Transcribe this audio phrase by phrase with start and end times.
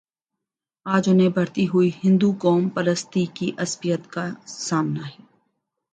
[0.85, 4.29] آج انہیں بڑھتی ہوئی ہندوقوم پرستی کی عصبیت کا
[4.45, 5.21] سامنا ہے۔